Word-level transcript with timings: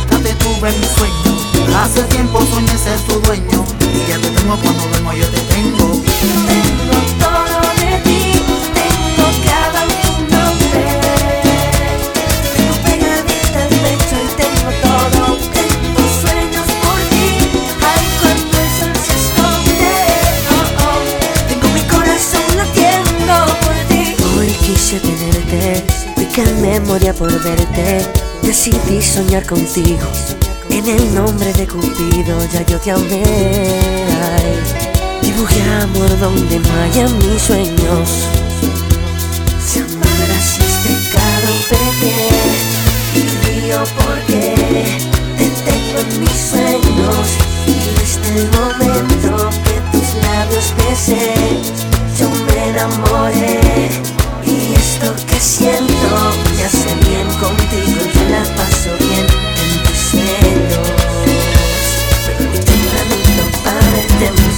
te 0.00 0.34
tuve 0.34 0.70
en 0.70 0.80
mis 0.80 0.90
sueños. 0.90 1.46
Hace 1.76 2.02
tiempo 2.04 2.40
soñé 2.40 2.76
ser 2.78 2.98
tu 3.00 3.20
dueño. 3.20 3.64
Y 3.92 4.10
ya 4.10 4.18
te 4.18 4.28
tengo 4.30 4.56
cuando 4.56 4.86
duermo, 4.88 5.12
yo 5.12 5.26
te 5.28 5.40
tengo. 5.54 6.02
Tengo 6.48 6.98
todo 7.20 7.60
de 7.80 7.98
ti, 8.04 8.20
tengo 8.74 9.26
cada 9.44 9.84
uno 9.84 10.42
de 10.72 10.84
Tengo 12.54 12.74
pegadita 12.84 13.58
al 13.60 13.72
este 13.72 13.76
pecho 13.82 14.16
y 14.22 14.30
tengo 14.42 14.70
todo. 14.82 15.36
Tengo 15.52 16.02
sueños 16.22 16.68
por 16.82 16.98
ti, 17.10 17.26
ay 17.82 18.04
cuando 18.20 18.56
el 18.58 18.70
sol 18.78 18.94
se 19.04 19.14
esconde. 19.22 19.94
Oh, 20.50 20.86
oh. 20.86 21.00
Tengo 21.48 21.68
mi 21.74 21.82
corazón 21.82 22.48
latiendo 22.56 23.34
por 23.64 23.76
ti. 23.88 24.16
Hoy 24.38 24.50
quise 24.64 25.00
tenerte, 25.00 25.84
pica 26.16 26.42
memoria 26.60 27.12
por 27.12 27.30
verte 27.42 28.33
Decidí 28.44 29.02
soñar 29.02 29.46
contigo 29.46 30.06
en 30.68 30.86
el 30.86 31.14
nombre 31.14 31.52
de 31.54 31.66
Cupido, 31.66 32.38
ya 32.52 32.62
yo 32.66 32.78
te 32.78 32.90
amé. 32.90 33.22
Ay, 34.22 35.22
dibujé 35.22 35.62
amor 35.80 36.18
donde 36.20 36.58
no 36.58 36.68
haya 36.82 37.08
mis 37.08 37.42
sueños. 37.42 38.08
Si 39.64 39.78
amar 39.78 40.30
así 40.38 40.62
es 40.62 40.68
este 40.68 40.88
pecado, 40.92 41.50
pequé. 41.70 42.14
Y 43.14 43.68
yo 43.68 43.82
porque 43.96 44.54
te 45.38 45.46
tengo 45.64 46.00
en 46.00 46.20
mis 46.20 46.38
sueños. 46.50 47.26
Y 47.66 47.76
desde 47.98 48.42
el 48.42 48.48
momento 48.50 49.50
que 49.64 49.96
tus 49.96 50.14
labios 50.22 50.74
besé, 50.76 51.34
yo 52.18 52.28
me 52.46 52.68
enamoré. 52.68 54.23
Y 54.46 54.74
esto 54.74 55.14
que 55.26 55.40
siento 55.40 55.92
me 56.56 56.64
hace 56.64 56.94
bien 57.08 57.28
contigo 57.40 58.00
Yo 58.14 58.28
la 58.30 58.42
paso 58.56 58.90
bien 58.98 59.26
en 59.62 59.82
tus 59.82 59.98
celos 60.10 60.88
Permíteme 62.26 63.16
no 63.36 63.44
pararte 63.64 64.24
este 64.24 64.53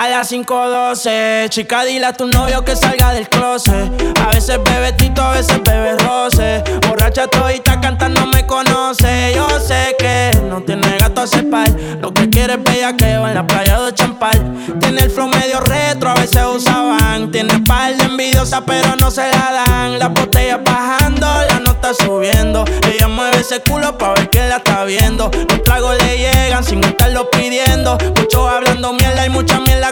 A 0.00 0.08
las 0.08 0.32
5.12, 0.32 1.50
chica, 1.50 1.84
dile 1.84 2.06
a 2.06 2.14
tu 2.14 2.26
novio 2.26 2.64
que 2.64 2.74
salga 2.74 3.12
del 3.12 3.28
closet. 3.28 3.92
A 4.18 4.28
veces 4.30 4.58
bebe 4.64 4.94
tito, 4.94 5.20
a 5.20 5.32
veces 5.32 5.62
bebe 5.62 5.94
roce. 5.98 6.64
Borracha 6.88 7.26
todita 7.26 7.78
cantando 7.82 8.24
me 8.24 8.46
conoce. 8.46 9.34
Yo 9.34 9.46
sé 9.60 9.94
que 9.98 10.30
no 10.48 10.62
tiene 10.62 10.96
gato 10.96 11.20
a 11.20 11.26
cepar. 11.26 11.68
Lo 12.00 12.14
que 12.14 12.30
quiere 12.30 12.54
es 12.54 12.64
bellaqueo 12.64 13.28
en 13.28 13.34
la 13.34 13.46
playa 13.46 13.78
de 13.78 13.92
Champal. 13.92 14.40
Tiene 14.80 15.02
el 15.02 15.10
flow 15.10 15.28
medio 15.28 15.60
retro, 15.60 16.08
a 16.08 16.14
veces 16.14 16.46
usaban. 16.50 17.30
Tiene 17.30 17.60
par 17.66 17.94
de 17.94 18.04
envidiosa, 18.04 18.64
pero 18.64 18.96
no 18.96 19.10
se 19.10 19.28
la 19.28 19.64
dan. 19.66 19.98
La 19.98 20.08
botella 20.08 20.56
bajando, 20.64 21.26
la 21.46 21.60
nota 21.60 21.92
subiendo. 21.92 22.64
Ella 22.90 23.06
mueve 23.06 23.40
ese 23.40 23.60
culo 23.60 23.98
pa' 23.98 24.14
ver 24.14 24.30
que 24.30 24.48
la 24.48 24.56
está 24.56 24.82
viendo. 24.84 25.30
Los 25.46 25.62
tragos 25.62 25.94
le 26.02 26.16
llegan 26.16 26.64
sin 26.64 26.82
estarlo 26.84 27.28
pidiendo. 27.28 27.98
Muchos 28.16 28.50
hablando 28.50 28.94
mierda 28.94 29.26
y 29.26 29.28
mucha 29.28 29.60
mierda 29.60 29.89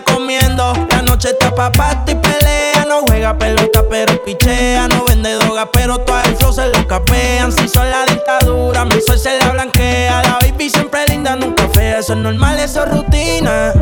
La 0.91 1.03
noche 1.03 1.31
está 1.31 1.53
pa' 1.53 1.73
y 2.07 2.15
pelea. 2.15 2.85
No 2.89 3.01
juega 3.07 3.37
pelota, 3.37 3.83
pero 3.91 4.23
pichea. 4.25 4.87
No 4.87 5.05
vende 5.05 5.35
droga, 5.35 5.69
pero 5.73 5.99
todo 5.99 6.21
el 6.25 6.37
flow 6.37 6.53
se 6.53 6.69
lo 6.69 6.87
capean. 6.87 7.51
Si 7.51 7.69
son 7.69 7.91
la 7.91 8.05
dictadura, 8.07 8.85
mi 8.85 9.01
sol 9.01 9.19
se 9.19 9.37
la 9.39 9.51
blanquea. 9.51 10.23
La 10.23 10.39
baby 10.41 10.71
siempre 10.71 11.05
linda, 11.09 11.35
nunca 11.35 11.69
fea. 11.69 11.99
Eso 11.99 12.13
es 12.13 12.19
normal, 12.21 12.61
eso 12.61 12.85
es 12.85 12.91
rutina. 12.91 13.73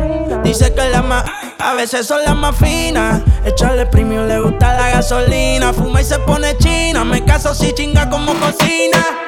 Dice 0.43 0.73
que 0.73 0.89
la 0.89 1.03
más, 1.03 1.23
a 1.59 1.73
veces 1.75 2.07
son 2.07 2.23
las 2.23 2.35
más 2.35 2.55
finas. 2.55 3.21
Echarle 3.45 3.85
premium 3.85 4.27
le 4.27 4.39
gusta 4.39 4.73
la 4.75 4.89
gasolina. 4.89 5.71
Fuma 5.73 6.01
y 6.01 6.03
se 6.03 6.17
pone 6.19 6.57
china. 6.57 7.03
Me 7.03 7.23
caso 7.23 7.53
si 7.53 7.73
chinga 7.73 8.09
como 8.09 8.33
cocina. 8.33 9.26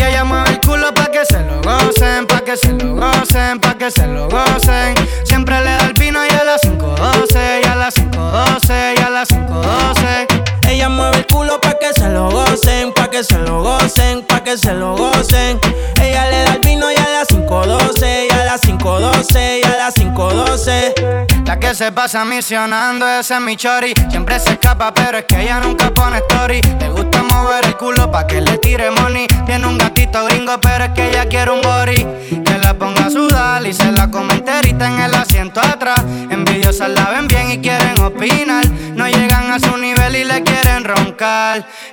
Y 0.00 0.02
ella 0.02 0.24
mueve 0.24 0.48
el 0.52 0.60
culo 0.60 0.94
pa' 0.94 1.10
que 1.10 1.26
se 1.26 1.38
lo 1.40 1.60
gocen, 1.60 2.26
pa' 2.26 2.40
que 2.40 2.56
se 2.56 2.72
lo 2.72 2.94
gocen, 2.94 3.60
pa' 3.60 3.76
que 3.76 3.90
se 3.90 4.06
lo 4.06 4.30
gocen. 4.30 4.94
Siempre 5.24 5.58
le 5.58 5.72
da 5.72 5.86
el 5.88 5.92
vino 5.92 6.24
y 6.24 6.30
a 6.30 6.42
las 6.42 6.62
5.12, 6.62 7.60
y 7.62 7.66
a 7.68 7.74
las 7.74 7.94
5.12, 7.96 8.94
y 8.96 9.02
a 9.02 9.10
las 9.10 9.28
5.12. 9.28 10.39
Ella 10.80 10.88
mueve 10.88 11.18
el 11.18 11.26
culo 11.26 11.60
pa' 11.60 11.74
que 11.78 11.92
se 11.92 12.08
lo 12.08 12.30
gocen, 12.30 12.94
pa' 12.94 13.10
que 13.10 13.22
se 13.22 13.36
lo 13.36 13.62
gocen, 13.62 14.22
pa' 14.22 14.42
que 14.42 14.56
se 14.56 14.72
lo 14.72 14.96
gocen. 14.96 15.60
Ella 16.00 16.30
le 16.30 16.42
da 16.42 16.54
el 16.54 16.60
vino 16.60 16.90
y 16.90 16.96
a 16.96 17.06
las 17.06 17.28
5.12, 17.28 18.28
y 18.30 18.32
a 18.32 18.44
las 18.46 18.62
5.12, 18.62 19.60
y 19.60 19.66
a 19.66 19.76
las 19.76 19.94
5.12. 19.94 21.44
La 21.44 21.60
que 21.60 21.74
se 21.74 21.92
pasa 21.92 22.24
misionando, 22.24 23.06
ese 23.06 23.34
es 23.34 23.40
mi 23.42 23.56
chori. 23.56 23.92
Siempre 24.08 24.40
se 24.40 24.52
escapa, 24.52 24.94
pero 24.94 25.18
es 25.18 25.26
que 25.26 25.42
ella 25.42 25.60
nunca 25.60 25.90
pone 25.90 26.16
story. 26.30 26.62
Le 26.62 26.88
gusta 26.88 27.24
mover 27.24 27.66
el 27.66 27.76
culo 27.76 28.10
pa' 28.10 28.26
que 28.26 28.40
le 28.40 28.56
tire 28.56 28.90
money. 28.90 29.26
Tiene 29.44 29.66
un 29.66 29.76
gatito 29.76 30.24
gringo, 30.24 30.58
pero 30.62 30.84
es 30.84 30.90
que 30.92 31.10
ella 31.10 31.26
quiere 31.28 31.50
un 31.50 31.60
body. 31.60 32.42
Que 32.42 32.58
la 32.58 32.72
ponga 32.72 33.04
a 33.04 33.10
sudar 33.10 33.66
y 33.66 33.74
se 33.74 33.92
la 33.92 34.10
come 34.10 34.32
enterita 34.32 34.86
en 34.86 34.98
el 34.98 35.14
asiento 35.14 35.60
atrás. 35.60 36.00
Envidiosas 36.30 36.88
la 36.88 37.10
ven 37.10 37.28
bien 37.28 37.50
y 37.50 37.58
quieren 37.58 38.00
opinar. 38.00 38.66
No 38.94 39.06
llegan 39.06 39.29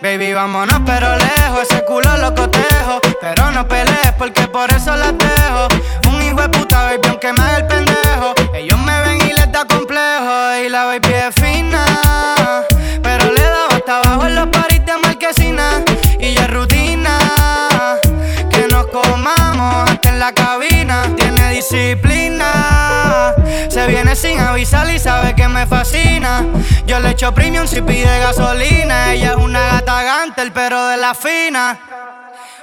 Baby, 0.01 0.33
vámonos, 0.33 0.79
pero 0.85 1.15
lejos. 1.15 1.63
Ese 1.63 1.83
culo 1.85 2.17
lo 2.17 2.35
cotejo. 2.35 2.99
Pero 3.19 3.51
no 3.51 3.67
pelees 3.67 4.13
porque 4.17 4.47
por 4.47 4.71
eso 4.71 4.95
la 4.95 5.11
dejo. 5.11 5.67
Un 6.09 6.21
hijo 6.21 6.41
de 6.41 6.49
puta, 6.49 6.83
baby, 6.83 7.07
aunque 7.09 7.33
me 7.33 7.41
haga 7.41 7.57
el 7.57 7.67
pendejo. 7.67 8.33
Ellos 8.53 8.79
me 8.79 9.01
ven 9.01 9.27
y 9.27 9.33
les 9.33 9.51
da 9.51 9.65
complejo. 9.65 10.55
Y 10.63 10.69
la 10.69 10.85
baby 10.85 11.13
es 11.13 11.35
fina. 11.35 11.83
Pero 13.01 13.31
le 13.31 13.41
daba 13.41 13.75
hasta 13.75 13.99
abajo 13.99 14.27
en 14.27 14.35
los 14.35 14.47
paris 14.47 14.85
de 14.85 14.97
marquesina. 14.97 15.83
Y 16.19 16.35
ya 16.35 16.43
es 16.43 16.53
rutina. 16.53 17.17
Que 18.51 18.67
nos 18.67 18.85
comamos 18.87 19.89
hasta 19.89 20.09
en 20.09 20.19
la 20.19 20.31
cabina. 20.31 21.03
Tiene 21.15 21.51
disciplina. 21.51 23.33
Se 23.69 23.85
viene 23.87 24.15
sin 24.15 24.39
avisar 24.39 24.89
y 24.89 24.97
sabe 24.97 25.35
que 25.35 25.47
me 25.47 25.67
fascina. 25.67 26.45
Yo 26.85 26.99
le 26.99 27.11
echo 27.11 27.33
premium 27.33 27.67
si 27.67 27.81
pide 27.81 28.19
gasolina. 28.19 29.13
Ella 29.13 29.31
es 29.31 29.37
una 29.37 29.59
gata 29.59 30.03
gantel, 30.03 30.51
pero 30.51 30.87
de 30.87 30.97
la 30.97 31.13
fina. 31.13 31.77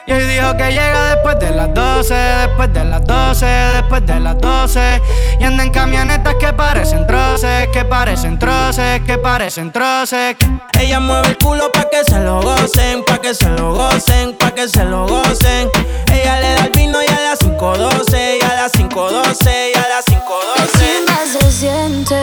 Y 0.06 0.12
hoy 0.12 0.24
dijo 0.24 0.54
que 0.56 0.70
llega 0.70 1.14
después 1.14 1.38
de 1.38 1.50
las 1.50 1.72
12, 1.72 2.14
después 2.14 2.72
de 2.74 2.84
las 2.84 3.06
12, 3.06 3.46
después 3.46 4.04
de 4.04 4.20
las 4.20 4.38
12. 4.38 5.00
Y 5.40 5.44
anda 5.44 5.62
en 5.62 5.70
camionetas 5.70 6.34
que 6.34 6.52
parecen 6.52 7.06
troces, 7.06 7.68
que 7.68 7.84
parecen 7.84 8.38
troces, 8.38 9.00
que 9.02 9.16
parecen 9.16 9.72
troces. 9.72 10.36
Ella 10.78 11.00
mueve 11.00 11.28
el 11.28 11.38
culo 11.38 11.70
pa' 11.72 11.88
que 11.88 12.04
se 12.04 12.18
lo 12.20 12.42
gocen, 12.42 13.04
pa' 13.04 13.18
que 13.18 13.34
se 13.34 13.48
lo 13.48 13.74
gocen, 13.74 14.36
pa' 14.36 14.50
que 14.50 14.68
se 14.68 14.84
lo 14.84 15.06
gocen. 15.06 15.70
Ella 16.12 16.40
le 16.40 16.54
da 16.54 16.64
el 16.64 16.70
vino 16.70 16.98
y 17.02 17.06
a 17.06 17.20
las 17.20 17.40
5.12, 17.40 18.38
y 18.40 18.44
a 18.44 18.54
las 18.54 18.72
5.12, 18.72 19.70
y 19.74 19.78
a 19.78 19.88
las 19.88 20.04
5.12. 20.06 20.13
Más 20.42 21.28
se 21.28 21.52
siente. 21.52 22.16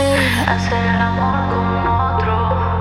Hacer 0.45 0.83
el 0.83 1.01
amor 1.01 1.33
con 1.49 1.87
otro 1.87 2.80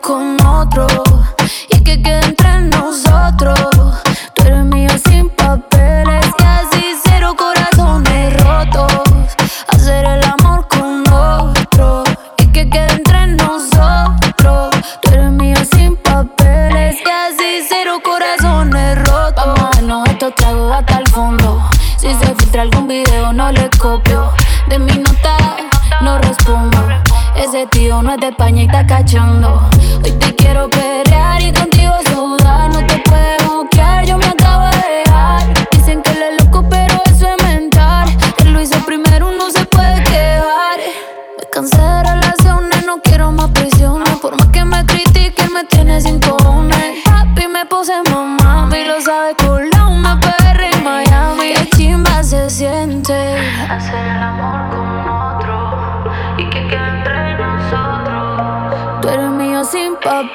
hacer 0.00 0.31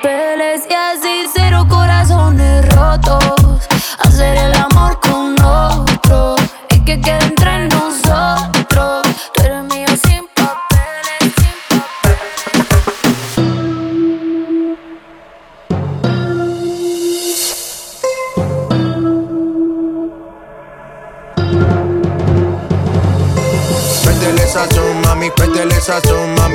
romper 0.04 0.37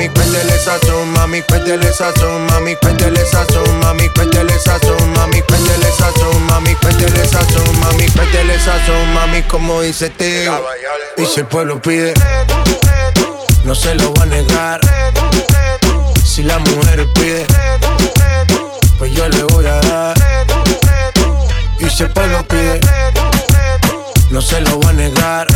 mami, 0.02 0.14
cuéntele 0.14 0.59
sazón, 0.59 1.12
mami, 1.12 1.42
cuéntele 1.42 1.92
sazón, 1.92 2.47
mami, 2.47 2.76
cuéntele 2.76 3.25
sazón, 3.25 3.78
mami, 3.80 4.09
cuéntele 4.09 4.59
sazón, 4.59 5.12
mami, 5.14 5.42
cuéntele 5.42 5.90
sazón, 5.90 6.47
mami, 6.47 6.75
cuéntele 6.76 7.25
sazón, 7.28 7.80
mami, 7.80 8.06
cuéntele 8.09 8.59
sazón, 8.59 9.14
mami, 9.14 9.42
como 9.42 9.80
dice 9.82 10.11
tío. 10.11 10.61
Y 11.16 11.26
si 11.26 11.40
el 11.40 11.47
pueblo 11.47 11.80
pide, 11.80 12.14
no 13.64 13.75
se 13.75 13.94
lo 13.94 14.12
va 14.14 14.25
a 14.25 14.26
negar. 14.26 14.80
Si 16.25 16.42
la 16.42 16.59
mujer 16.59 17.06
pide, 17.14 17.47
pues 18.99 19.12
yo 19.12 19.28
le 19.28 19.42
voy 19.44 19.66
a 19.66 19.80
dar. 19.80 20.14
Y 21.78 21.88
si 21.90 22.04
el 22.04 22.11
pueblo 22.11 22.42
pide, 22.49 22.80
no 24.30 24.40
se 24.40 24.61
lo 24.62 24.80
va 24.80 24.90
a 24.90 24.92
negar. 24.94 25.47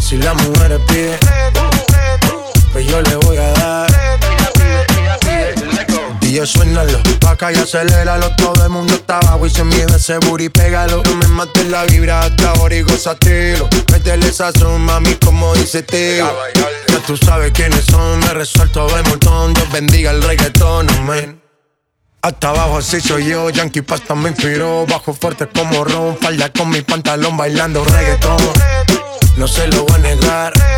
Si 0.00 0.16
la 0.16 0.34
mujer 0.34 0.80
pide, 0.86 1.18
pues 2.72 2.86
yo 2.86 3.00
le 3.02 3.16
voy 3.16 3.36
a 3.36 3.52
dar. 3.52 3.88
Y 6.28 6.32
yo 6.32 6.46
suénalo, 6.46 6.98
pa' 7.20 7.30
acá 7.30 7.52
y 7.52 7.56
aceléralo. 7.56 8.34
Todo 8.36 8.62
el 8.64 8.68
mundo 8.68 8.94
está 8.94 9.18
abajo 9.18 9.46
y 9.46 9.50
se 9.50 9.64
mide 9.64 9.86
ese 9.96 10.18
booty, 10.18 10.50
pégalo. 10.50 11.02
No 11.02 11.14
me 11.14 11.26
mates 11.28 11.66
la 11.68 11.84
vibra 11.84 12.20
hasta 12.20 12.50
ahora 12.50 12.74
y 12.74 12.82
gozatelo 12.82 13.66
Métele 13.90 14.30
sazón, 14.30 14.82
mami, 14.82 15.14
como 15.14 15.54
dice 15.54 15.82
tío 15.82 16.30
Ya 16.88 16.98
tú 17.06 17.16
sabes 17.16 17.52
quiénes 17.52 17.84
son, 17.86 18.18
me 18.20 18.34
resuelto 18.34 18.86
de 18.94 19.02
montón. 19.04 19.54
Dios 19.54 19.72
bendiga 19.72 20.10
el 20.10 20.22
reggaetón, 20.22 20.90
amén. 20.90 21.40
Hasta 22.20 22.50
abajo 22.50 22.78
así 22.78 23.00
soy 23.00 23.26
yo, 23.26 23.48
Yankee 23.48 23.80
Pasta 23.80 24.16
me 24.16 24.30
inspiró 24.30 24.84
Bajo 24.86 25.14
fuerte 25.14 25.46
como 25.46 25.84
ron, 25.84 26.18
falda 26.18 26.52
con 26.52 26.68
mi 26.68 26.82
pantalón 26.82 27.38
bailando 27.38 27.82
reggaetón. 27.84 28.36
No 29.38 29.48
se 29.48 29.66
lo 29.68 29.84
voy 29.84 29.94
a 29.94 29.98
negar 29.98 30.77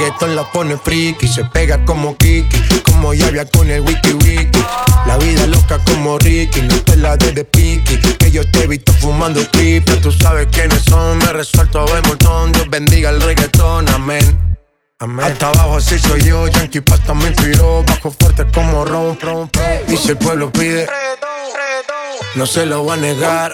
reggaetón 0.00 0.34
la 0.34 0.50
pone 0.50 0.78
friki, 0.78 1.28
se 1.28 1.44
pega 1.44 1.84
como 1.84 2.16
Kiki, 2.16 2.58
como 2.84 3.12
Yavia 3.12 3.44
con 3.44 3.70
el 3.70 3.82
wiki 3.82 4.12
wiki. 4.12 4.64
La 5.06 5.18
vida 5.18 5.46
loca 5.46 5.78
como 5.84 6.18
Ricky, 6.18 6.62
no 6.62 6.74
te 6.82 6.96
la 6.96 7.16
de 7.16 7.32
de 7.32 7.44
piqui, 7.44 7.98
que 8.18 8.30
yo 8.30 8.42
te 8.50 8.64
he 8.64 8.66
visto 8.66 8.92
fumando 8.94 9.46
triple. 9.48 9.96
Tú 9.96 10.10
sabes 10.10 10.48
quiénes 10.50 10.82
son, 10.84 11.18
me 11.18 11.32
resuelto 11.32 11.84
de 11.84 12.00
montón. 12.02 12.52
Dios 12.52 12.68
bendiga 12.70 13.10
el 13.10 13.20
reggaetón, 13.20 13.88
amén. 13.90 14.56
Amén. 15.00 15.26
Hasta 15.26 15.48
abajo 15.48 15.76
así 15.76 15.98
soy 15.98 16.22
yo, 16.22 16.46
Yankee 16.48 16.80
Pasta 16.80 17.12
me 17.14 17.28
inspiró, 17.28 17.82
bajo 17.86 18.10
fuerte 18.10 18.46
como 18.54 18.84
ron, 18.84 19.18
ron. 19.20 19.50
Y 19.88 19.96
si 19.96 20.10
el 20.10 20.16
pueblo 20.16 20.50
pide, 20.50 20.88
no 22.36 22.46
se 22.46 22.64
lo 22.64 22.86
va 22.86 22.94
a 22.94 22.96
negar. 22.96 23.52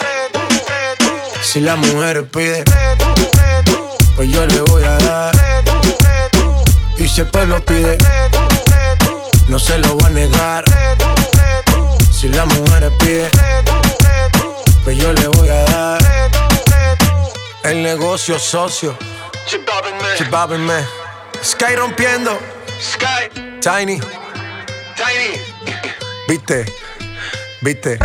Si 1.43 1.61
la 1.61 1.75
mujer 1.77 2.29
pide, 2.29 2.63
pues 4.15 4.31
yo 4.31 4.47
le 4.47 4.61
voy 4.61 4.85
a 4.85 4.97
dar. 4.99 5.66
Y 7.07 7.09
si 7.09 7.21
el 7.21 7.29
pueblo 7.29 7.65
pide, 7.65 7.97
no 9.47 9.61
se 9.61 9.79
lo 9.79 9.95
voy 9.95 10.07
a 10.07 10.09
negar. 10.09 10.65
Si 12.11 12.29
la 12.29 12.45
mujer 12.47 12.93
pide, 12.99 13.31
pues 14.83 14.99
yo 14.99 15.13
le 15.13 15.29
voy 15.29 15.49
a 15.49 15.63
dar. 15.67 16.03
El 17.63 17.85
negocio 17.85 18.41
socio. 18.41 18.99
Chip 19.47 19.69
me. 20.59 20.85
Sky 21.45 21.77
rompiendo. 21.77 22.41
Sky. 22.81 23.31
Tiny. 23.61 24.01
Tiny. 24.97 25.39
Viste. 26.27 26.65
Viste. 27.63 27.99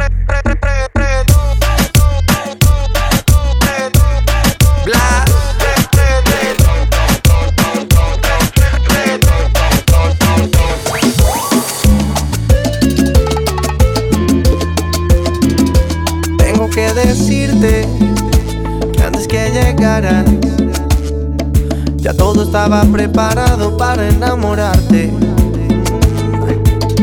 Que 16.72 16.94
decirte 16.94 17.86
que 18.94 19.04
antes 19.04 19.28
que 19.28 19.50
llegaras 19.50 20.26
ya 21.98 22.14
todo 22.14 22.44
estaba 22.44 22.84
preparado 22.86 23.78
para 23.78 24.08
enamorarte. 24.08 25.12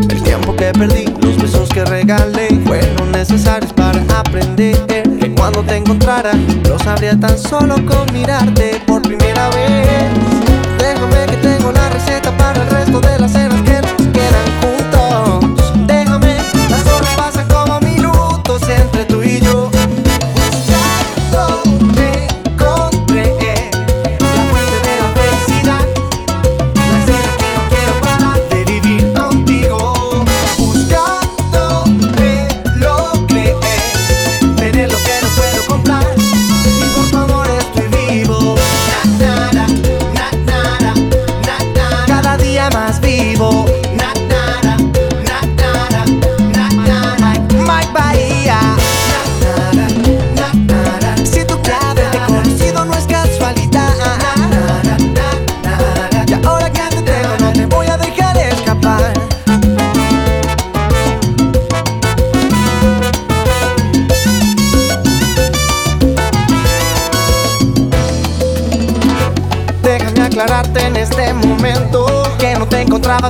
El 0.09 0.23
tiempo 0.23 0.57
que 0.57 0.73
perdí, 0.73 1.05
los 1.21 1.37
besos 1.37 1.69
que 1.69 1.85
regalé 1.85 2.49
fueron 2.65 3.13
necesarios 3.13 3.73
para 3.75 4.01
aprender 4.19 4.77
que 4.87 5.35
cuando 5.35 5.63
te 5.63 5.77
encontrara 5.77 6.33
lo 6.67 6.79
sabría 6.79 7.19
tan 7.19 7.39
solo 7.39 7.75
con 7.85 8.11
mirarte 8.13 8.81
por 8.87 9.03
primera 9.03 9.51
vez. 9.51 10.11
Déjame 10.79 11.27
que 11.27 11.37
tengo 11.37 11.73
la 11.73 11.91
receta 11.91 12.35
para 12.39 12.63
el 12.63 12.71
resto 12.71 13.01
de 13.01 13.19
las 13.19 13.33
cenas 13.33 13.68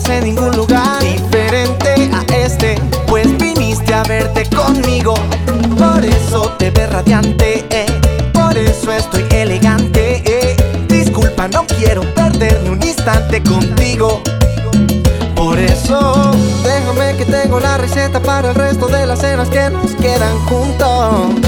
en 0.06 0.24
ningún 0.24 0.56
lugar 0.56 1.00
diferente 1.02 2.08
a 2.12 2.36
este, 2.36 2.76
pues 3.08 3.36
viniste 3.36 3.92
a 3.92 4.04
verte 4.04 4.44
conmigo. 4.54 5.14
Por 5.76 6.04
eso 6.04 6.52
te 6.56 6.70
ves 6.70 6.88
radiante, 6.90 7.66
eh, 7.70 7.86
por 8.32 8.56
eso 8.56 8.92
estoy 8.92 9.24
elegante. 9.32 10.22
eh. 10.24 10.56
Disculpa, 10.88 11.48
no 11.48 11.66
quiero 11.66 12.02
perder 12.14 12.60
ni 12.62 12.70
un 12.70 12.82
instante 12.82 13.42
contigo. 13.42 14.22
Por 15.34 15.58
eso, 15.58 16.30
déjame 16.62 17.16
que 17.16 17.24
tengo 17.24 17.58
la 17.58 17.76
receta 17.78 18.20
para 18.20 18.50
el 18.50 18.54
resto 18.54 18.86
de 18.86 19.04
las 19.04 19.18
cenas 19.18 19.48
que 19.48 19.68
nos 19.70 19.92
quedan 19.96 20.38
juntos. 20.46 21.47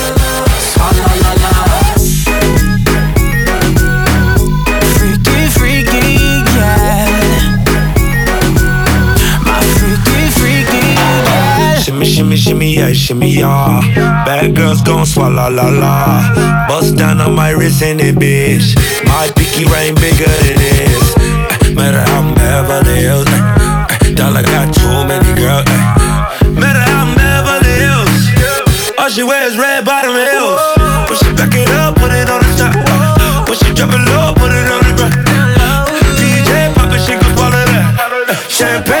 Shimmy, 12.03 12.35
shimmy, 12.35 12.35
shimmy, 12.37 12.73
yeah, 12.75 12.93
shimmy, 12.93 13.29
yeah. 13.29 13.79
Bad 14.25 14.55
girls 14.55 14.81
gon' 14.81 15.05
swallow 15.05 15.49
la 15.49 15.69
la. 15.69 16.65
Bust 16.67 16.97
down 16.97 17.21
on 17.21 17.35
my 17.35 17.51
wrist 17.51 17.81
in 17.83 17.99
it, 17.99 18.15
bitch. 18.15 18.73
My 19.05 19.29
pinky 19.35 19.65
ring 19.65 19.93
bigger 19.95 20.25
than 20.41 20.57
this. 20.57 21.15
Eh, 21.17 21.73
Matter 21.73 22.01
how 22.01 22.21
I'm 22.21 22.33
Beverly 22.33 23.01
Hills. 23.05 23.27
eh, 23.27 24.09
eh, 24.09 24.13
Dollar 24.15 24.41
got 24.41 24.73
too 24.73 25.05
many 25.05 25.29
girls. 25.37 25.65
eh. 25.67 26.49
Matter 26.57 26.81
how 26.89 27.05
I'm 27.05 27.13
Beverly 27.15 27.75
Hills. 27.85 28.97
All 28.97 29.09
she 29.09 29.21
wears 29.23 29.55
red 29.57 29.85
bottom 29.85 30.11
heels. 30.17 30.59
When 31.07 31.17
she 31.21 31.29
back 31.37 31.53
it 31.53 31.69
up, 31.69 31.95
put 31.95 32.11
it 32.11 32.29
on 32.29 32.41
the 32.41 32.51
top. 32.57 32.73
eh. 32.75 33.45
When 33.45 33.57
she 33.61 33.73
drop 33.77 33.93
it 33.93 34.01
low, 34.09 34.33
put 34.33 34.49
it 34.51 34.67
on 34.73 34.81
the 34.89 34.93
ground. 34.97 35.15
DJ 36.17 36.73
pop 36.73 36.91
it, 36.91 37.01
she 37.05 37.13
gon' 37.13 37.33
swallow 37.37 37.61
that. 37.69 38.45
Champagne 38.49 39.00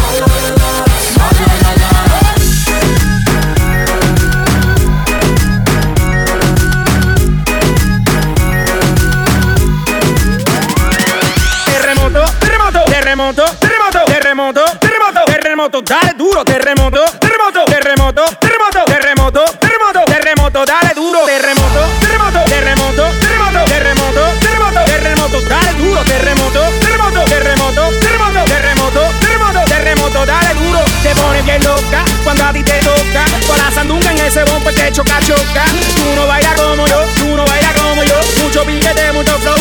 Terremoto, 13.21 13.43
terremoto, 13.59 14.05
terremoto, 14.07 14.65
terremoto, 14.79 15.25
terremoto, 15.25 15.81
dale 15.81 16.13
duro, 16.15 16.43
terremoto, 16.43 17.05
terremoto, 17.19 17.65
terremoto, 17.65 18.23
terremoto, 18.39 18.85
terremoto, 18.87 19.43
terremoto, 19.59 20.05
terremoto, 20.05 20.65
dale 20.65 20.93
duro, 20.95 21.25
terremoto, 21.25 21.81
terremoto, 21.99 22.43
terremoto, 22.45 23.11
terremoto, 23.29 23.67
terremoto, 23.69 24.21
terremoto, 24.39 24.85
terremoto, 24.85 25.41
dale 25.41 25.73
duro, 25.77 26.03
terremoto, 26.03 26.59
terremoto, 26.79 27.25
terremoto, 27.25 27.89
terremoto, 27.99 28.49
terremoto, 28.49 29.01
terremoto, 29.19 29.65
terremoto, 29.65 30.25
dale 30.25 30.53
duro, 30.55 30.79
te 31.03 31.15
pones 31.15 31.45
bien 31.45 31.63
loca 31.63 32.03
cuando 32.23 32.43
a 32.45 32.53
ti 32.53 32.63
te 32.63 32.79
toca, 32.79 33.25
con 33.45 33.57
la 33.57 33.71
sandunga 33.71 34.11
en 34.11 34.19
ese 34.19 34.43
bombo 34.45 34.71
te 34.71 34.91
choca, 34.91 35.19
choca, 35.21 35.65
tú 35.95 36.15
no 36.15 36.25
bailas 36.25 36.59
como 36.59 36.87
yo, 36.87 37.05
tú 37.17 37.35
no 37.35 37.45
bailas 37.45 37.73
como 37.73 38.03
yo, 38.03 38.15
mucho 38.41 38.65
billete, 38.65 39.11
mucho 39.11 39.37
flow, 39.37 39.57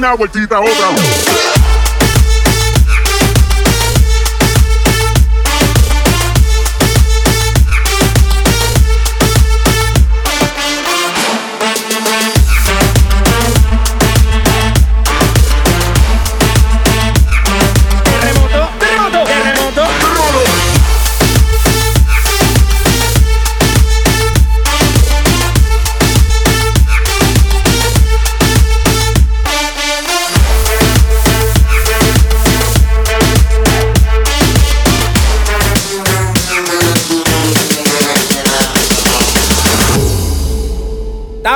una 0.00 0.14
vueltita 0.14 0.58
otra 0.58 1.89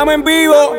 Estamos 0.05 0.21
en 0.21 0.25
vivo. 0.25 0.77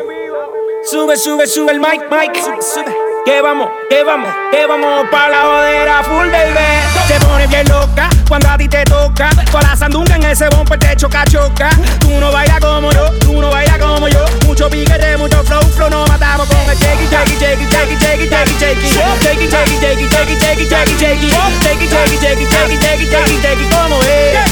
Sube, 0.84 1.16
sube, 1.16 1.48
sube 1.48 1.72
el 1.72 1.80
mic, 1.80 2.00
mic. 2.12 2.32
Sube, 2.36 2.62
sube. 2.62 2.96
Que 3.24 3.40
vamos, 3.40 3.68
que 3.90 4.04
vamos, 4.04 4.32
que 4.52 4.66
vamos 4.66 5.08
para 5.10 5.30
la 5.30 5.42
jodera 5.42 6.02
full 6.04 6.28
baby. 6.30 6.54
Te 7.08 7.26
pones 7.26 7.50
bien 7.50 7.68
loca 7.68 8.08
cuando 8.28 8.50
a 8.50 8.58
ti 8.58 8.68
te 8.68 8.82
toca, 8.84 9.30
toda 9.50 9.62
la 9.62 9.76
sandunga 9.76 10.16
en 10.16 10.24
ese 10.24 10.48
bumper 10.48 10.78
te 10.80 10.96
choca, 10.96 11.24
choca. 11.24 11.70
Tú 12.00 12.10
no 12.18 12.32
bailas 12.32 12.58
como 12.58 12.90
yo, 12.90 13.10
tú 13.20 13.40
no 13.40 13.50
bailas 13.50 13.78
como 13.78 14.08
yo. 14.08 14.24
Mucho 14.46 14.68
piquete, 14.68 15.16
mucho 15.16 15.44
flow, 15.44 15.62
flow, 15.62 15.88
No 15.90 16.04
matamos 16.06 16.48
con 16.48 16.58
el 16.68 16.76
shakey, 16.76 17.06
shakey, 17.08 17.36
shakey, 17.38 17.66
shakey, 17.66 17.96
shakey, 17.96 18.28
shakey, 18.28 18.58
shakey. 18.58 18.88
Shakey, 19.22 19.48
shakey, 19.48 19.78
shakey, 19.78 20.08
shakey, 20.08 20.66
shakey, 20.66 20.96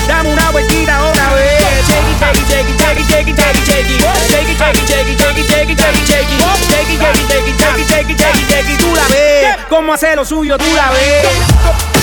Dame 0.06 0.32
una 0.32 0.50
vueltita 0.52 1.02
otra 1.02 1.34
vez. 1.34 1.60
Shakey, 1.88 2.14
shakey, 2.20 2.44
shakey, 2.46 2.74
shakey, 2.78 3.04
shakey, 3.04 3.34
shakey, 3.34 3.62
shakey. 3.66 3.98
Shakey, 4.30 4.54
shakey, 4.54 4.86
shakey, 4.86 5.16
shakey, 5.18 5.44
shakey, 5.44 5.74
shakey, 5.74 6.06
shakey. 6.06 6.38
Shakey, 6.70 6.96
shakey, 6.96 7.26
shakey, 7.28 7.54
shakey, 7.58 7.84
shakey, 7.88 8.14
shakey, 8.14 8.44
shakey. 8.48 8.76
Tú 8.78 8.94
la 8.94 9.56
cómo 9.68 9.92
hace 9.92 10.14
lo 10.14 10.24
suyo, 10.24 10.56
tú 10.58 10.64
la. 10.74 11.93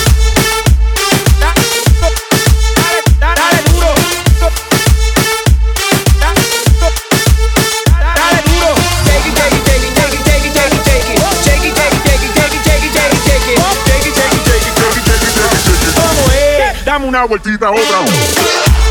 una 17.12 17.26
vueltita 17.26 17.67
a 17.67 17.71
otra. 17.71 18.90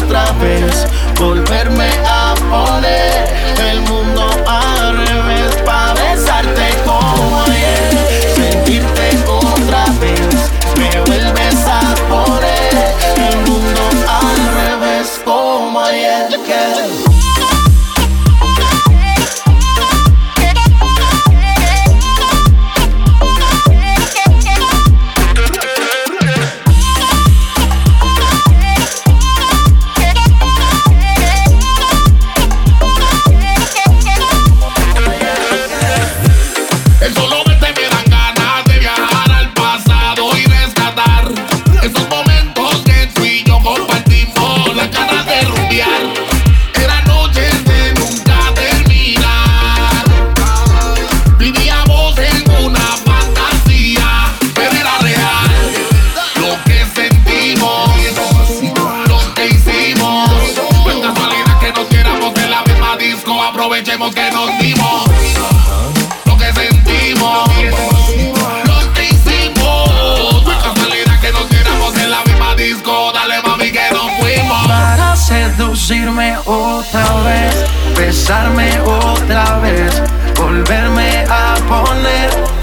besarme 78.31 78.79
otra 78.79 79.59
vez, 79.59 80.01
volverme 80.37 81.25
a 81.29 81.55
poner 81.67 82.60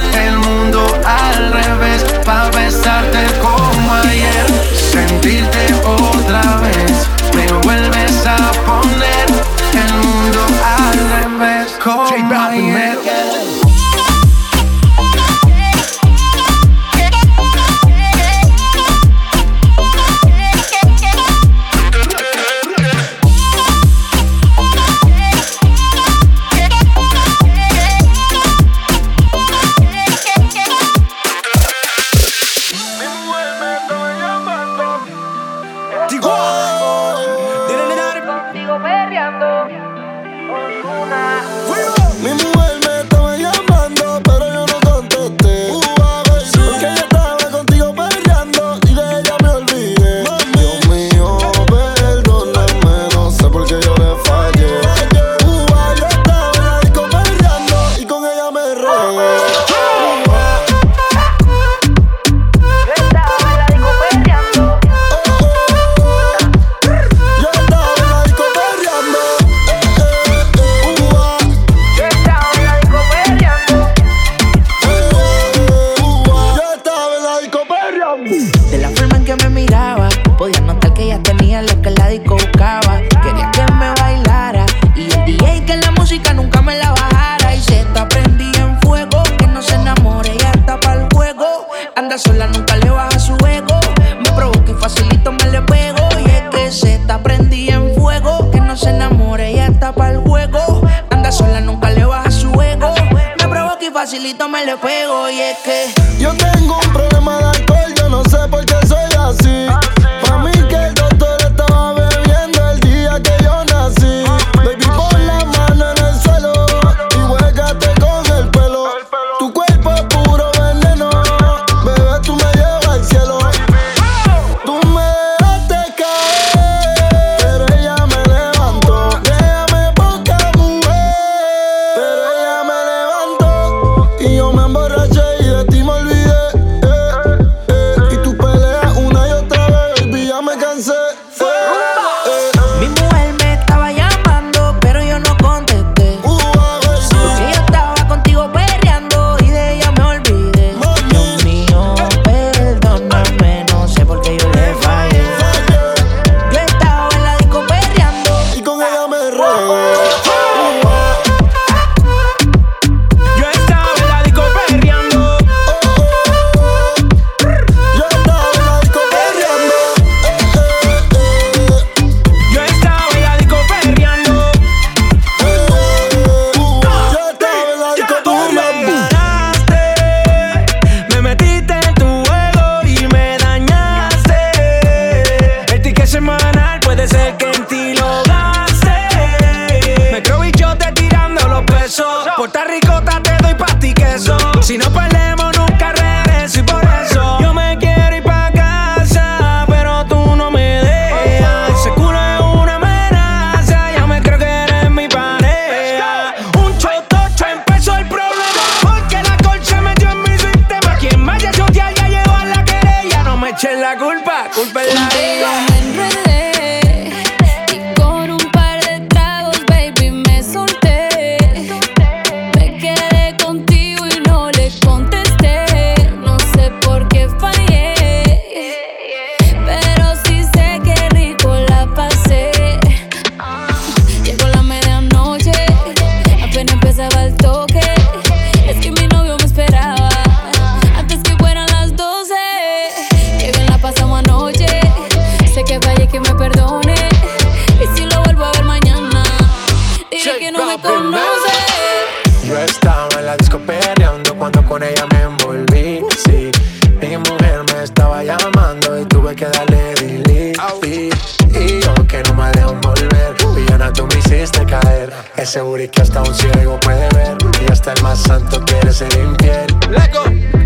Ese 265.49 265.63
booty 265.63 265.89
que 265.89 266.03
hasta 266.03 266.21
un 266.21 266.35
ciego 266.35 266.79
puede 266.81 267.09
ver. 267.15 267.39
Y 267.67 267.73
hasta 267.73 267.95
el 267.95 268.03
más 268.03 268.19
santo 268.19 268.63
quiere 268.67 268.93
ser 268.93 269.11
infiel. 269.17 269.67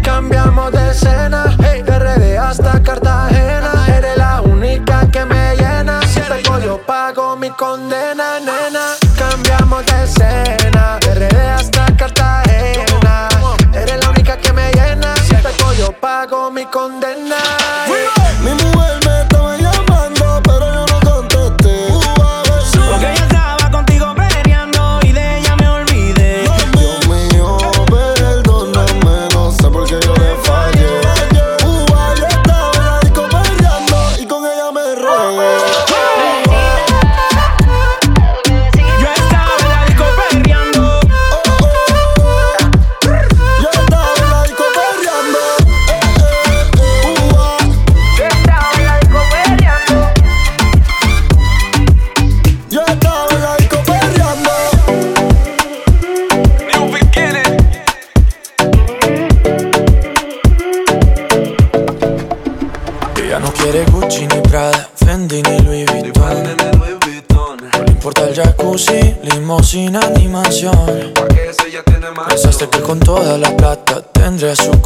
Cambiamos 0.02 0.72
de 0.72 0.90
escena. 0.90 1.56
Hey, 1.62 1.82
de 1.82 1.98
RD 2.00 2.36
hasta 2.36 2.82
Cartagena. 2.82 3.86
Eres 3.96 4.16
la 4.16 4.40
única 4.40 5.08
que 5.12 5.24
me 5.24 5.54
llena. 5.54 6.02
Si 6.08 6.18
pego, 6.18 6.58
yo 6.58 6.84
pago 6.84 7.36
mi 7.36 7.50
condena, 7.50 8.11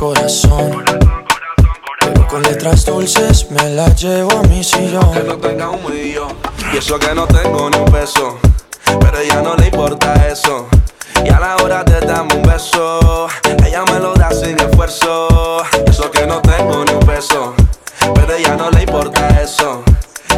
corazón. 0.07 0.85
Pero 1.99 2.29
con 2.29 2.43
letras 2.43 2.85
dulces 2.85 3.51
me 3.51 3.71
la 3.71 3.89
llevo 3.95 4.39
a 4.39 4.43
mi 4.45 4.63
sillón. 4.63 5.13
Que 5.13 5.23
no 5.25 5.37
tenga 5.37 5.71
un 5.71 5.85
millón 5.85 6.29
Y 6.73 6.77
eso 6.77 6.97
que 6.99 7.13
no 7.13 7.27
tengo 7.27 7.69
ni 7.71 7.79
un 7.79 7.87
peso. 7.87 8.39
Pero 9.01 9.19
ella 9.19 9.43
no 9.43 9.57
le 9.57 9.67
importa 9.67 10.15
eso. 10.29 10.69
Y 11.25 11.29
a 11.29 11.41
la 11.41 11.57
hora 11.57 11.83
de 11.83 11.99
darme 12.01 12.35
un 12.35 12.43
beso 12.43 13.27
Ella 13.65 13.83
me 13.91 13.99
lo 13.99 14.15
da 14.15 14.31
sin 14.31 14.57
esfuerzo. 14.61 15.65
Y 15.85 15.91
eso 15.91 16.09
que 16.11 16.25
no 16.27 16.41
tengo 16.41 16.85
ni 16.85 16.93
un 16.93 17.01
peso 17.01 17.55
Pero 18.15 18.35
ella 18.35 18.55
no 18.55 18.71
le 18.71 18.83
importa 18.83 19.29
eso. 19.43 19.83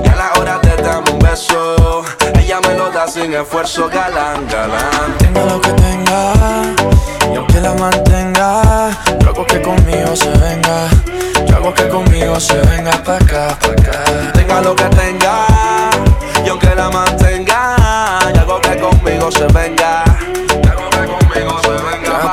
Y 0.02 0.08
a 0.08 0.16
la 0.16 0.32
hora 0.38 0.58
de 0.60 0.82
darme 0.82 1.10
un 1.10 1.18
beso 1.18 2.04
Ella 2.40 2.60
me 2.66 2.74
lo 2.74 2.90
da 2.90 3.06
sin 3.06 3.34
esfuerzo. 3.34 3.88
Galán, 3.88 4.46
galán. 4.48 5.18
Tenga 5.18 5.44
lo 5.44 5.60
que 5.60 5.72
tenga, 5.72 6.32
y 7.38 7.40
aunque 7.40 7.60
la 7.60 7.72
mantenga, 7.74 8.90
yo 9.20 9.28
hago 9.28 9.46
que 9.46 9.62
conmigo 9.62 10.16
se 10.16 10.30
venga. 10.38 10.88
Yo 11.46 11.56
hago 11.56 11.72
que 11.72 11.88
conmigo 11.88 12.40
se 12.40 12.58
venga 12.62 12.90
pa' 13.04 13.14
acá, 13.14 13.56
pa' 13.60 13.68
acá. 13.68 14.32
Tenga 14.32 14.60
lo 14.60 14.74
que 14.74 14.84
tenga 14.84 15.46
Y 16.44 16.48
aunque 16.48 16.74
la 16.74 16.90
mantenga 16.90 17.76
Y 18.34 18.38
algo 18.38 18.60
que 18.60 18.76
conmigo 18.76 19.30
se 19.30 19.46
venga 19.46 20.17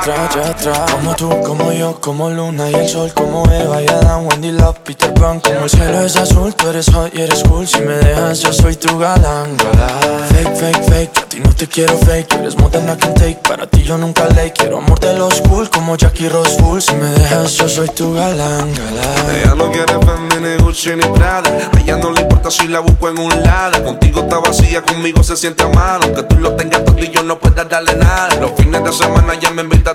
ya. 0.06 0.86
Como 0.92 1.16
tú, 1.16 1.30
como 1.42 1.72
yo, 1.72 2.00
como 2.00 2.30
Luna 2.30 2.70
y 2.70 2.76
el 2.76 2.88
sol, 2.88 3.12
como 3.14 3.44
Eva 3.52 3.82
y 3.82 3.88
Adán, 3.88 4.28
Wendy 4.28 4.52
Love, 4.52 4.80
Peter 4.84 5.14
Pan. 5.14 5.40
Como 5.40 5.62
el 5.62 5.70
cielo 5.70 6.02
es 6.02 6.16
azul, 6.16 6.54
tú 6.54 6.70
eres 6.70 6.88
hot 6.94 7.14
y 7.14 7.22
eres 7.22 7.44
cool. 7.44 7.68
Si 7.68 7.80
me 7.80 7.94
dejas, 7.94 8.40
yo 8.40 8.54
soy 8.54 8.76
tu 8.76 8.98
galán, 8.98 9.58
galán. 9.58 10.30
Fake, 10.30 10.56
fake, 10.56 10.84
fake, 10.84 11.18
a 11.18 11.26
ti 11.30 11.40
no 11.40 11.54
te 11.54 11.68
quiero 11.68 11.98
fake. 11.98 12.34
Eres 12.34 12.58
more 12.58 12.70
than 12.72 12.90
I 12.90 12.98
can 12.98 13.14
take. 13.16 13.40
Para 13.48 13.68
ti 13.68 13.84
yo 13.84 13.98
nunca 13.98 14.28
ley. 14.36 14.52
Quiero 14.52 14.78
amor 14.78 15.00
de 15.00 15.18
los 15.18 15.42
cool, 15.42 15.70
como 15.70 15.96
Jackie 15.96 16.30
Rose 16.30 16.58
Full. 16.60 16.80
Si 16.82 16.94
me 16.96 17.10
dejas, 17.10 17.54
yo 17.54 17.68
soy 17.68 17.90
tu 17.90 18.14
galán, 18.14 18.74
galán. 18.74 19.36
Ella 19.36 19.56
no 19.56 19.72
quiere 19.72 19.94
Fendi 20.06 20.36
ni 20.42 20.64
Gucci 20.64 20.96
ni 20.96 21.04
Prada 21.04 21.50
A 21.74 21.80
ella 21.80 21.98
no 21.98 22.12
le 22.12 22.22
importa 22.22 22.52
si 22.52 22.68
la 22.68 22.80
busco 22.80 23.10
en 23.10 23.20
un 23.20 23.30
lado 23.44 23.84
Contigo 23.84 24.22
está 24.22 24.40
vacía, 24.40 24.82
conmigo 24.82 25.24
se 25.24 25.36
siente 25.36 25.64
amado 25.64 26.02
Aunque 26.04 26.24
tú 26.24 26.38
lo 26.38 26.56
tengas 26.56 26.84
todo 26.86 27.00
y 27.00 27.10
yo 27.10 27.24
no 27.24 27.40
pueda 27.40 27.64
darle 27.64 27.96
nada 27.96 28.36
Los 28.40 28.52
fines 28.52 28.84
de 28.84 28.92
semana 28.92 29.36
ya 29.36 29.52
me 29.52 29.64
invita 29.64 29.95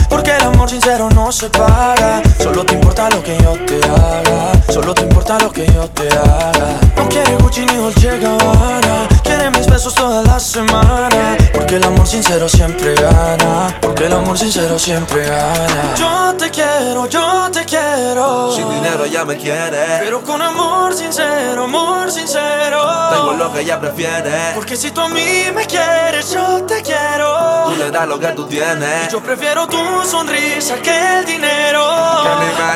amor 0.61 0.69
sincero 0.69 1.09
no 1.15 1.31
se 1.31 1.49
paga 1.49 2.21
Solo 2.37 2.63
te 2.63 2.75
importa 2.75 3.09
lo 3.09 3.23
que 3.23 3.37
yo 3.37 3.53
te 3.65 3.77
haga. 3.83 4.51
Solo 4.71 4.93
te 4.93 5.03
importa 5.03 5.37
lo 5.39 5.51
que 5.51 5.65
yo 5.67 5.87
te 5.89 6.07
haga. 6.09 6.79
No 6.95 7.07
quiere 7.09 7.35
Gucci 7.35 7.65
ni 7.65 7.75
Dolce 7.75 8.19
Gabbana. 8.19 9.07
Quiere 9.23 9.49
mis 9.51 9.67
besos 9.67 9.93
toda 9.93 10.21
la 10.23 10.39
semana. 10.39 11.37
Porque 11.53 11.75
el 11.77 11.83
amor 11.83 12.07
sincero 12.07 12.47
siempre 12.49 12.95
gana. 12.95 13.75
Porque 13.81 14.05
el 14.05 14.13
amor 14.13 14.37
sincero 14.37 14.77
siempre 14.77 15.25
gana. 15.25 15.95
Yo 15.95 16.35
te 16.37 16.49
quiero, 16.49 17.07
yo 17.07 17.49
te 17.51 17.63
quiero. 17.65 18.51
Sin 18.55 18.69
dinero 18.69 19.05
ella 19.05 19.25
me 19.25 19.37
quiere. 19.37 19.99
Pero 19.99 20.21
con 20.23 20.41
amor 20.41 20.93
sincero, 20.93 21.63
amor 21.65 22.11
sincero. 22.11 22.81
Tengo 23.11 23.33
lo 23.33 23.53
que 23.53 23.61
ella 23.61 23.79
prefiere. 23.79 24.53
Porque 24.55 24.75
si 24.75 24.91
tú 24.91 25.01
a 25.01 25.09
mí 25.09 25.45
me 25.53 25.65
quieres, 25.65 26.31
yo 26.31 26.63
te 26.63 26.81
quiero. 26.81 27.65
Tú 27.67 27.75
le 27.77 27.91
das 27.91 28.07
lo 28.07 28.19
que 28.19 28.27
tú 28.27 28.45
tienes. 28.45 29.11
Yo 29.11 29.21
prefiero 29.21 29.67
tu 29.67 29.77
sonrisa 30.05 30.50
que 30.59 31.19
el 31.19 31.25
dinero. 31.25 31.81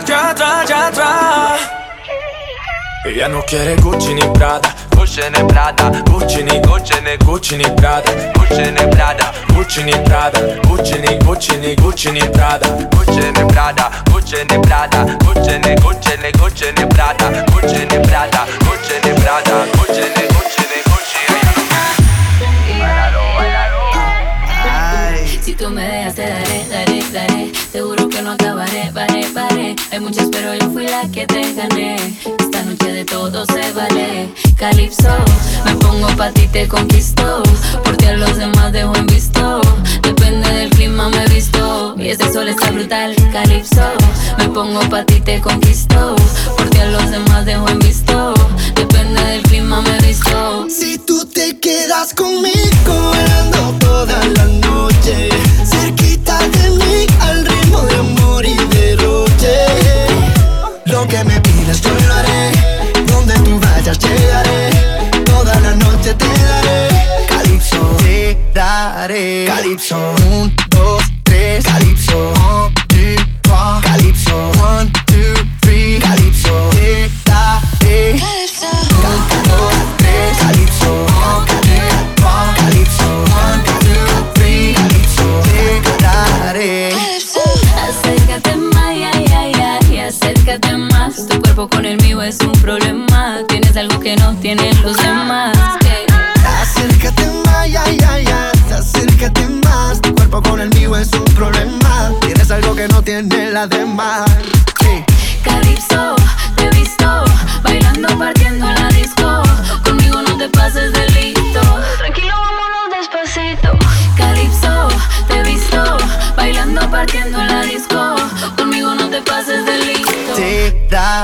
Ya 0.07 0.29
atrás, 0.29 0.67
ya 0.69 0.87
atrás. 0.87 1.59
Ella 3.05 3.27
no 3.27 3.41
quiere 3.43 3.75
Gucci 3.75 4.13
ni 4.13 4.21
Prada, 4.33 4.73
Gucci 4.95 5.21
ni 5.29 5.43
Prada, 5.47 5.91
Gucci 6.09 6.43
ni 6.43 6.59
Gucci 6.59 6.95
ni 7.03 7.17
Gucci 7.17 7.55
ni 7.57 7.63
Prada, 7.75 8.11
Gucci 8.33 8.71
ni 8.71 8.89
Prada, 8.95 9.31
Gucci 9.53 9.83
ni 9.83 9.91
Prada, 9.93 10.39
Gucci 10.67 10.97
ni 10.99 11.15
Gucci 11.17 11.57
ni 11.57 11.75
Gucci 11.75 12.11
ni 12.11 12.21
Prada, 12.29 12.67
Gucci 12.67 13.31
ni 13.31 13.45
Prada, 13.53 13.91
Gucci 14.11 14.37
ni 14.49 14.57
Prada, 14.59 15.05
Gucci 15.23 15.59
ni 15.59 15.75
Gucci 15.75 16.17
ni 16.17 16.31
Gucci 16.31 16.65
ni 16.77 16.85
Prada, 16.87 17.29
Gucci 17.51 17.85
ni 17.85 17.99
Prada, 18.07 18.45
Gucci 18.65 18.95
ni 19.03 19.13
Prada, 19.21 19.65
pa' 36.17 36.31
ti 36.31 36.47
te 36.47 36.67
conquisto. 36.67 37.43
Por 37.83 37.97
ti 37.97 38.05
a 38.05 38.13
los 38.13 38.37
demás 38.37 38.71
dejo 38.71 38.95
en 38.95 39.07
visto. 39.07 39.61
Depende 40.01 40.47
del 40.53 40.69
clima 40.69 41.09
me 41.09 41.25
visto. 41.27 41.95
Y 41.97 42.09
este 42.09 42.31
sol 42.31 42.47
está 42.47 42.71
brutal, 42.71 43.15
Calypso. 43.31 43.83
Me 44.37 44.49
pongo 44.49 44.79
pa' 44.89 45.03
ti 45.03 45.19
te 45.19 45.41
conquisto. 45.41 46.15
Por 46.57 46.69
ti 46.69 46.79
a 46.79 46.85
los 46.85 47.09
demás 47.11 47.45
dejo 47.45 47.67
en 47.69 47.79
visto 47.79 48.04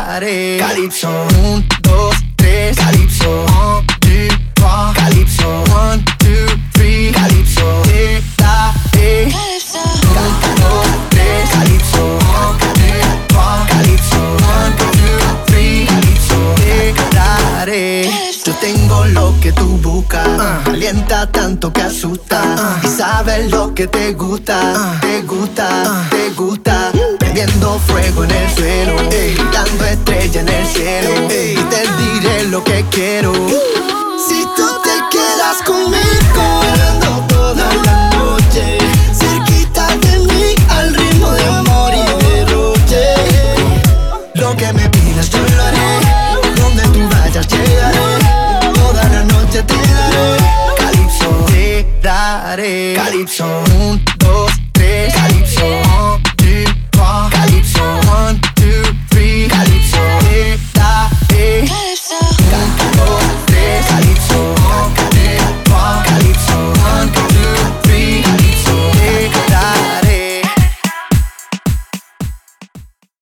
daré. 0.05 0.57
Calypso, 0.57 1.09
un, 1.43 1.65
dos, 1.81 2.15
tres, 2.35 2.77
Calypso, 2.77 3.45
un, 3.45 3.85
two, 3.99 4.27
trois, 4.55 4.93
Calypso, 4.95 5.63
one, 5.73 6.03
two, 6.19 6.45
three, 6.73 7.11
Calypso, 7.11 7.81
te 7.83 8.21
daré. 8.37 9.25
Un, 9.25 9.33
dos, 10.61 10.87
tres, 11.09 11.49
Calypso, 11.53 12.03
two, 14.09 14.25
one, 14.57 14.73
two, 14.77 15.17
three, 15.47 15.85
Calypso, 15.85 16.37
te 16.57 16.93
daré. 17.15 18.09
Yo 18.45 18.53
tengo 18.55 19.05
lo 19.05 19.39
que 19.39 19.51
tú 19.51 19.77
buscas, 19.77 20.27
calienta 20.65 21.27
tanto 21.31 21.71
que 21.71 21.81
asusta. 21.81 22.79
Y 22.83 22.87
sabes 22.87 23.51
lo 23.51 23.73
que 23.75 23.87
te 23.87 24.13
gusta, 24.13 24.40